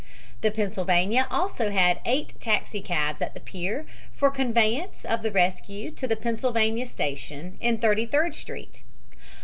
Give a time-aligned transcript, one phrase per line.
[0.41, 6.07] The Pennsylvania also had eight taxicabs at the pier for conveyance of the rescued to
[6.07, 8.81] the Pennsylvania Station, in Thirty third Street.